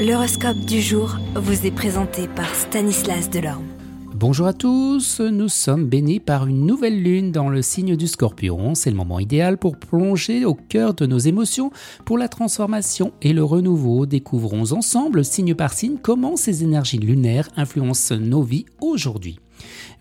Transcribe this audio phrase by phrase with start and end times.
[0.00, 3.66] L'horoscope du jour vous est présenté par Stanislas Delorme.
[4.14, 8.74] Bonjour à tous, nous sommes bénis par une nouvelle lune dans le signe du scorpion.
[8.74, 11.70] C'est le moment idéal pour plonger au cœur de nos émotions
[12.06, 14.06] pour la transformation et le renouveau.
[14.06, 19.38] Découvrons ensemble, signe par signe, comment ces énergies lunaires influencent nos vies aujourd'hui.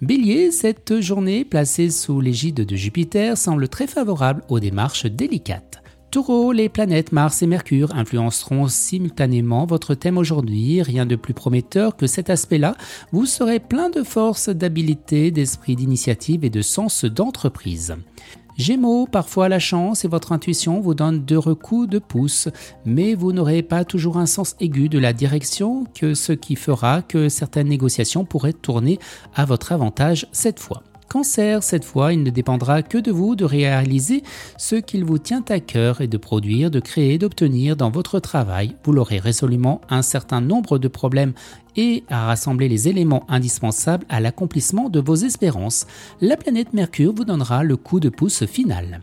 [0.02, 5.84] Bélier, cette journée placée sous l'égide de Jupiter semble très favorable aux démarches délicates.
[6.12, 10.82] Taureau, les planètes Mars et Mercure influenceront simultanément votre thème aujourd'hui.
[10.82, 12.76] Rien de plus prometteur que cet aspect-là.
[13.12, 17.96] Vous serez plein de force, d'habileté, d'esprit d'initiative et de sens d'entreprise.
[18.58, 22.50] Gémeaux, parfois la chance et votre intuition vous donnent de recoups de pouce,
[22.86, 27.04] mais vous n'aurez pas toujours un sens aigu de la direction, que ce qui fera
[27.04, 28.98] que certaines négociations pourraient tourner
[29.36, 30.82] à votre avantage cette fois.
[31.10, 34.22] Cancer, cette fois, il ne dépendra que de vous de réaliser
[34.58, 38.76] ce qu'il vous tient à cœur et de produire, de créer, d'obtenir dans votre travail.
[38.84, 41.34] Vous l'aurez résolument un certain nombre de problèmes
[41.76, 45.88] et à rassembler les éléments indispensables à l'accomplissement de vos espérances.
[46.22, 49.02] La planète Mercure vous donnera le coup de pouce final.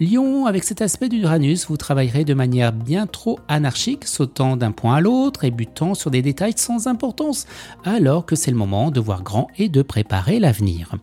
[0.00, 4.96] Lion, avec cet aspect d'Uranus, vous travaillerez de manière bien trop anarchique, sautant d'un point
[4.96, 7.46] à l'autre et butant sur des détails sans importance,
[7.84, 10.94] alors que c'est le moment de voir grand et de préparer l'avenir.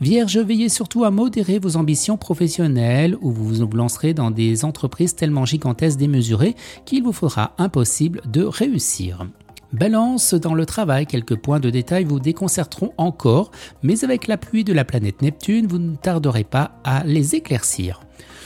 [0.00, 5.14] Vierge, veillez surtout à modérer vos ambitions professionnelles ou vous vous lancerez dans des entreprises
[5.14, 9.26] tellement gigantesques démesurées qu'il vous faudra impossible de réussir.
[9.72, 13.50] Balance dans le travail, quelques points de détail vous déconcerteront encore,
[13.82, 18.00] mais avec l'appui de la planète Neptune, vous ne tarderez pas à les éclaircir.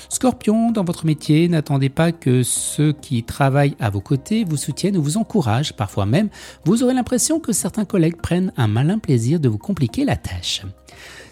[0.08, 4.96] Scorpion, dans votre métier, n'attendez pas que ceux qui travaillent à vos côtés vous soutiennent
[4.96, 5.72] ou vous encouragent.
[5.72, 6.28] Parfois même,
[6.64, 10.62] vous aurez l'impression que certains collègues prennent un malin plaisir de vous compliquer la tâche.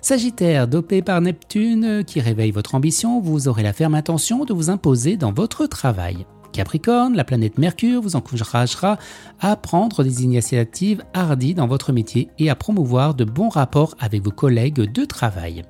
[0.03, 4.70] Sagittaire, dopé par Neptune, qui réveille votre ambition, vous aurez la ferme intention de vous
[4.70, 6.27] imposer dans votre travail.
[6.55, 8.97] Capricorne, la planète Mercure vous encouragera
[9.41, 14.22] à prendre des initiatives hardies dans votre métier et à promouvoir de bons rapports avec
[14.22, 15.64] vos collègues de travail.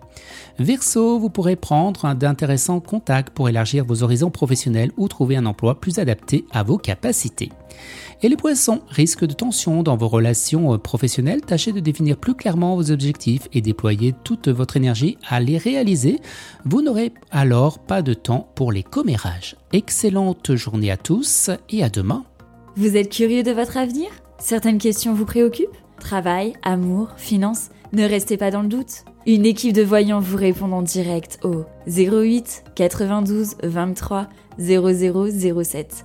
[0.59, 5.81] Verseau, vous pourrez prendre d'intéressants contacts pour élargir vos horizons professionnels ou trouver un emploi
[5.81, 7.51] plus adapté à vos capacités.
[8.23, 12.77] Et les poissons, risque de tension dans vos relations professionnelles, tâchez de définir plus clairement
[12.77, 16.21] vos objectifs et déployer toute votre énergie à les réaliser.
[16.65, 19.57] Vous n'aurez alors pas de temps pour les commérages.
[19.73, 22.25] Excellente journée à tous et à demain.
[22.77, 24.09] Vous êtes curieux de votre avenir?
[24.39, 25.77] Certaines questions vous préoccupent?
[26.01, 27.71] Travail, amour, finances?
[27.93, 29.05] Ne restez pas dans le doute.
[29.27, 36.05] Une équipe de voyants vous répond en direct au 08 92 23 0007.